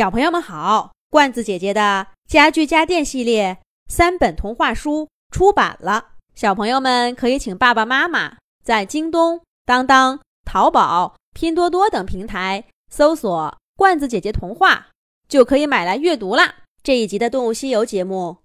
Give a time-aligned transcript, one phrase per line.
[0.00, 14.88] 小朋友们好，罐子姐姐的家具家电系列三本童话书出版了，小朋友们可以请爸爸妈妈在京东、当当、淘宝、拼多多等平台搜索“罐子姐姐童话”，
[15.28, 16.64] 就可以买来阅读啦。
[16.82, 18.38] 这一集的《动物西游》节目，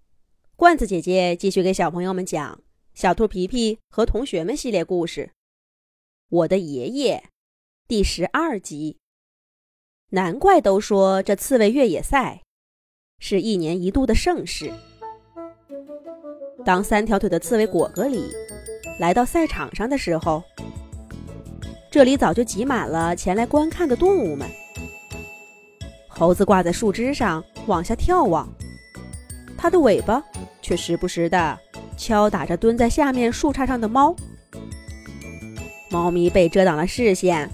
[0.57, 2.53] 罐子姐姐继续给小朋友们讲
[2.93, 5.27] 《小兔皮皮和同学们》系列故事，
[6.27, 7.23] 《我的爷爷》
[7.87, 8.97] 第十二集。
[10.11, 12.41] 难怪都说这刺猬越野赛
[13.19, 14.71] 是一年一度的盛事。
[16.63, 18.31] 当三条腿的刺猬果戈里
[18.99, 20.43] 来到赛场上的时候，
[21.91, 24.47] 这里早就挤满了前来观看的动物们。
[26.07, 28.47] 猴子挂在树枝上往下眺望，
[29.57, 30.23] 它的尾巴
[30.61, 31.59] 却时不时地
[31.97, 34.15] 敲打着蹲在下面树杈上的猫。
[35.89, 37.49] 猫咪被遮挡了视线，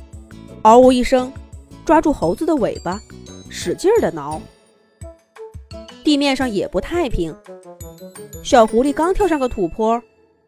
[0.63, 1.31] 嗷呜一声。
[1.91, 3.01] 抓住猴子的尾巴，
[3.49, 4.41] 使劲儿的挠。
[6.05, 7.35] 地面上也不太平，
[8.41, 10.01] 小狐狸刚跳上个土坡，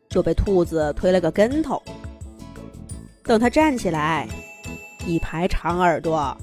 [0.07, 1.83] 就被兔子推了个跟头。
[3.25, 4.25] 等它站起来，
[5.05, 6.33] 一排长耳朵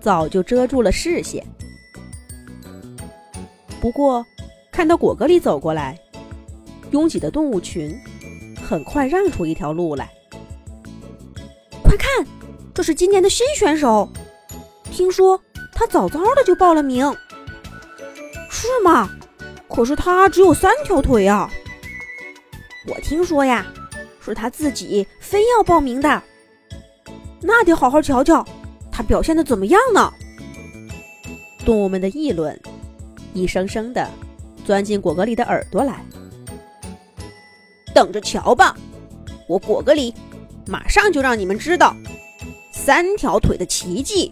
[0.00, 1.44] 早就遮住了视线。
[3.80, 4.24] 不过，
[4.70, 5.98] 看到果戈里走过来，
[6.92, 7.92] 拥挤的动物群
[8.64, 10.08] 很快让出一条路来。
[11.82, 12.24] 快看，
[12.72, 14.08] 这是今年的新选手！
[14.94, 15.40] 听说
[15.72, 17.04] 他早早的就报了名，
[18.48, 19.10] 是吗？
[19.68, 21.50] 可是他只有三条腿啊！
[22.86, 23.66] 我听说呀，
[24.24, 26.22] 是他自己非要报名的。
[27.42, 28.46] 那得好好瞧瞧
[28.92, 30.12] 他表现的怎么样呢？
[31.66, 32.56] 动物们的议论，
[33.32, 34.08] 一声声的
[34.64, 36.04] 钻进果戈里的耳朵来。
[37.92, 38.76] 等着瞧吧，
[39.48, 40.14] 我果戈里
[40.68, 41.96] 马上就让你们知道
[42.72, 44.30] 三条腿的奇迹。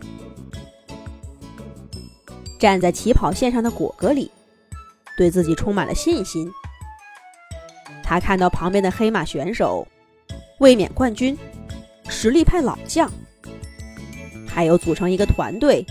[2.63, 4.31] 站在起跑线上的果戈里，
[5.17, 6.49] 对自己充满了信心。
[8.05, 9.85] 他看到旁边的黑马选手、
[10.61, 11.37] 卫冕冠军、
[12.09, 13.11] 实力派老将，
[14.47, 15.85] 还有组成一个团队，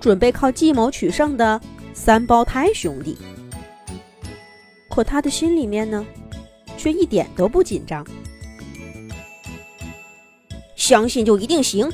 [0.00, 1.60] 准备靠计谋取胜的
[1.92, 3.18] 三胞胎兄弟。
[4.88, 6.06] 可他的心里面呢，
[6.78, 8.02] 却一点都不紧张。
[10.74, 11.92] 相信就一定行，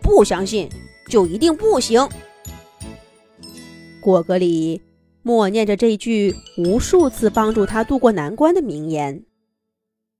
[0.00, 0.70] 不相信
[1.08, 2.08] 就一定不行。
[4.00, 4.80] 果戈里
[5.22, 9.26] 默念着这句无数次帮助他渡过难关的名言，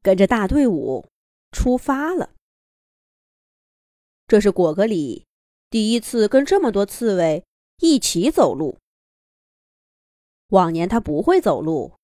[0.02, 1.08] 跟着大队伍
[1.50, 2.34] 出发了。
[4.28, 5.26] 这是果戈里
[5.70, 7.42] 第一次跟这么多刺猬
[7.78, 8.78] 一起走路。
[10.48, 11.94] 往年他不会走路，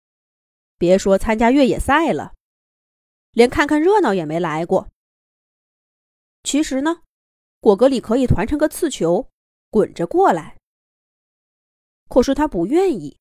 [0.78, 2.32] 别说参加越野赛了，
[3.32, 4.88] 连看看热闹也没来过。
[6.42, 7.02] 其实呢，
[7.60, 9.28] 果戈里可以团成个刺球，
[9.68, 10.55] 滚着过来。
[12.08, 13.18] 可是他不愿意，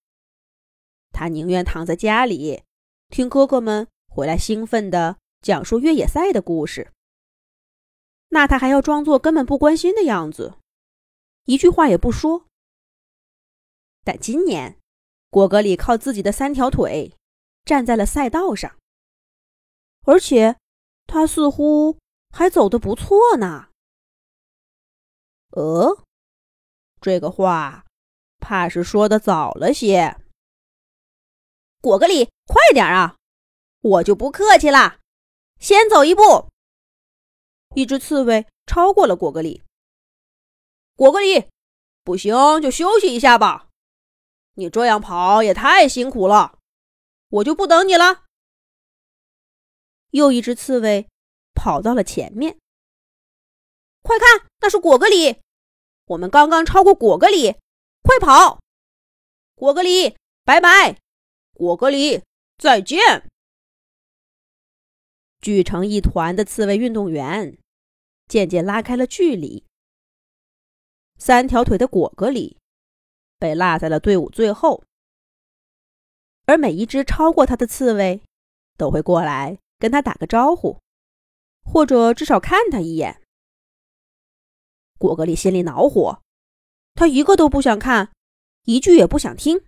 [1.12, 2.64] 他宁愿躺在家里，
[3.10, 6.92] 听哥哥们回来兴奋地讲述越野赛的故事。
[8.30, 10.58] 那他还要装作根本不关心的样子，
[11.46, 12.46] 一句话也不说。
[14.04, 14.78] 但今年，
[15.30, 17.16] 果戈里靠自己的三条腿
[17.64, 18.78] 站在了赛道上，
[20.04, 20.58] 而且
[21.08, 21.98] 他似乎
[22.30, 23.70] 还走得不错呢。
[25.52, 26.04] 呃，
[27.02, 27.85] 这个话。
[28.46, 30.18] 怕是说的早了些。
[31.82, 33.16] 果戈里，快点啊！
[33.82, 35.00] 我就不客气了，
[35.60, 36.52] 先走一步。
[37.74, 39.64] 一只刺猬超过了果戈里。
[40.96, 41.50] 果戈里，
[42.04, 43.70] 不行就休息一下吧，
[44.54, 46.60] 你这样跑也太辛苦了，
[47.30, 48.26] 我就不等你了。
[50.12, 51.08] 又一只刺猬
[51.56, 52.60] 跑到了前面。
[54.04, 55.42] 快看，那是果戈里，
[56.06, 57.56] 我们刚刚超过果戈里。
[58.06, 58.60] 快跑，
[59.56, 60.16] 果戈里！
[60.44, 61.00] 拜拜，
[61.54, 62.22] 果戈里！
[62.56, 63.28] 再见。
[65.42, 67.58] 聚成一团的刺猬运动员
[68.28, 69.66] 渐渐拉开了距离。
[71.18, 72.60] 三条腿的果戈里
[73.40, 74.84] 被落在了队伍最后，
[76.46, 78.22] 而每一只超过他的刺猬
[78.78, 80.80] 都会过来跟他打个招呼，
[81.64, 83.24] 或者至少看他一眼。
[85.00, 86.22] 果戈里心里恼火。
[86.96, 88.12] 他一个都不想看，
[88.64, 89.64] 一句也不想听。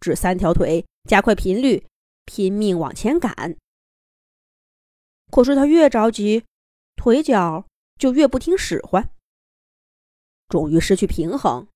[0.00, 1.86] 只三条腿加快频率，
[2.24, 3.56] 拼命往前赶。
[5.32, 6.44] 可是他越着急，
[6.94, 7.66] 腿脚
[7.98, 9.10] 就越不听使唤。
[10.48, 11.66] 终于失去平衡，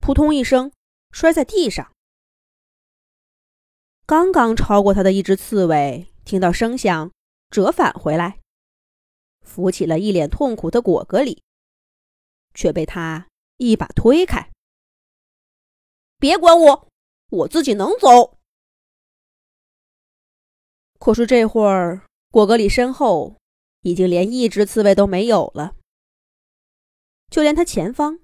[0.00, 0.72] 扑通一声
[1.12, 1.92] 摔在地上。
[4.04, 7.12] 刚刚超过他的一只刺猬听到声响，
[7.50, 8.40] 折返回来，
[9.42, 11.44] 扶起了一脸痛苦的果戈里，
[12.52, 13.29] 却被他。
[13.60, 14.50] 一把推开。
[16.18, 16.88] 别管我，
[17.28, 18.38] 我自己能走。
[20.98, 23.36] 可是这会儿，果戈里身后
[23.82, 25.76] 已经连一只刺猬都没有了，
[27.30, 28.20] 就连他前方，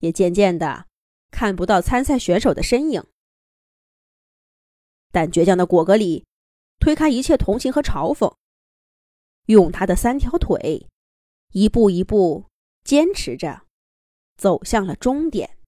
[0.00, 0.86] 也渐渐的
[1.30, 3.02] 看不到参赛选手的身影。
[5.10, 6.26] 但倔强的果戈里
[6.78, 8.34] 推开一切同情和嘲讽，
[9.46, 10.86] 用他的三条腿，
[11.52, 12.44] 一步一步
[12.84, 13.65] 坚持着，
[14.36, 15.58] 走向了终点。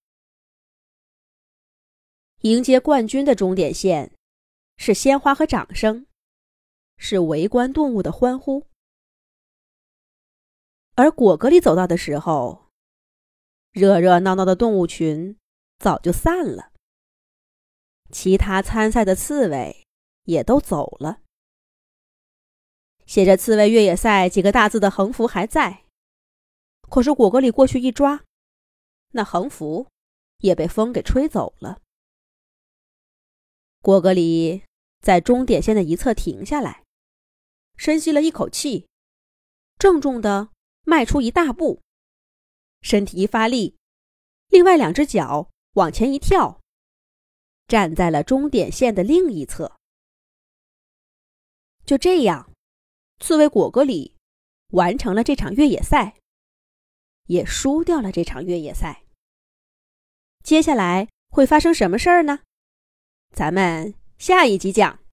[2.43, 4.15] 迎接冠军的终点线，
[4.77, 6.07] 是鲜花和掌声。
[7.01, 8.67] 是围观动物的欢呼，
[10.97, 12.67] 而果戈里走到的时候，
[13.71, 15.39] 热热闹闹的动物群
[15.79, 16.73] 早就散了，
[18.11, 19.87] 其他参赛的刺猬
[20.25, 21.21] 也都走了。
[23.07, 25.85] 写着“刺猬越野赛”几个大字的横幅还在，
[26.91, 28.25] 可是果戈里过去一抓，
[29.13, 29.87] 那横幅
[30.39, 31.81] 也被风给吹走了。
[33.81, 34.65] 果戈里
[35.01, 36.85] 在终点线的一侧停下来。
[37.77, 38.89] 深吸了一口气，
[39.79, 40.51] 郑重的
[40.83, 41.81] 迈出一大步，
[42.81, 43.77] 身体一发力，
[44.49, 46.61] 另外两只脚往前一跳，
[47.69, 49.77] 站在了终点线的另一侧。
[51.87, 52.53] 就这样，
[53.21, 54.17] 刺猬果戈里
[54.71, 56.17] 完成了这场越野赛，
[57.29, 59.05] 也输掉了这场越野赛。
[60.43, 62.41] 接下来会发生什么事儿呢？
[63.35, 64.99] 咱们下一集讲。